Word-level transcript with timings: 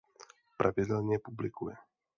Pravidelně 0.57 1.19
publikuje. 1.19 1.75